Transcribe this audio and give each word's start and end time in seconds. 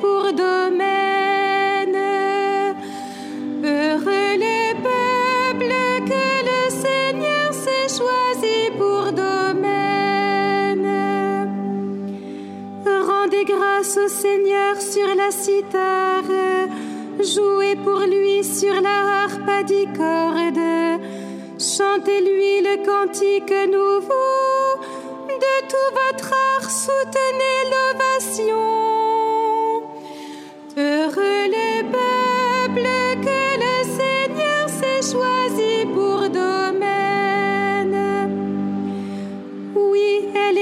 pour 0.00 0.32
domaine. 0.32 1.98
Heureux 3.64 4.36
les 4.38 4.74
peuples 4.86 5.74
que 6.10 6.26
le 6.50 6.62
Seigneur 6.84 7.52
s'est 7.52 7.90
choisi 7.98 8.70
pour 8.78 9.12
domaine. 9.12 10.88
Rendez 12.86 13.44
grâce 13.44 13.96
au 13.96 14.08
Seigneur 14.08 14.80
sur 14.80 15.14
la 15.14 15.30
cithare, 15.30 16.32
jouez 17.20 17.76
pour 17.84 18.00
lui 18.00 18.42
sur 18.42 18.74
la 18.80 19.24
harpe 19.24 19.48
à 19.48 19.62
dix 19.62 19.88
cordes, 19.96 21.00
chantez-lui 21.58 22.62
le 22.62 22.76
cantique 22.84 23.54
nouveau. 23.66 24.30
De 25.28 25.56
tout 25.68 25.90
votre 26.00 26.30
art, 26.32 26.70
soutenez 26.70 27.58
l'ovation. 27.72 28.79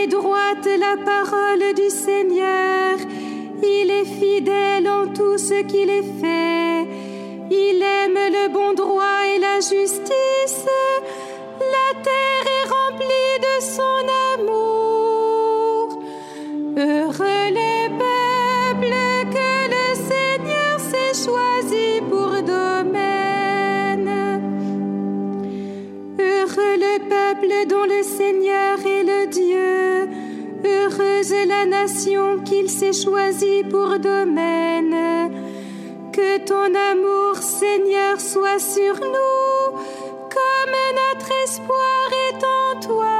Droite 0.09 0.67
la 0.67 0.97
parole 1.05 1.75
du 1.75 1.91
Seigneur. 1.91 2.97
Il 3.62 3.91
est 3.91 4.05
fidèle 4.05 4.89
en 4.89 5.07
tout 5.09 5.39
ce 5.39 5.62
qu'il 5.62 5.91
est 5.91 6.11
fait. 6.21 6.87
Il 7.51 7.83
aime 7.83 8.19
le 8.39 8.48
bon 8.53 8.75
droit 8.75 9.21
et 9.34 9.39
la 9.39 9.61
justice. 9.61 10.27
Le 27.89 28.03
Seigneur 28.03 28.78
est 28.86 29.03
le 29.03 29.27
Dieu. 29.27 30.08
Heureuse 30.64 31.34
la 31.47 31.64
nation 31.67 32.41
qu'il 32.41 32.69
s'est 32.69 32.92
choisi 32.92 33.64
pour 33.70 33.98
domaine. 33.98 34.97
Que 36.12 36.39
ton 36.44 36.75
amour, 36.92 37.36
Seigneur, 37.36 38.20
soit 38.20 38.59
sur 38.59 38.94
nous, 38.94 39.78
comme 40.36 40.77
notre 41.03 41.31
espoir 41.44 42.09
est 42.28 42.44
en 42.44 42.81
toi. 42.81 43.17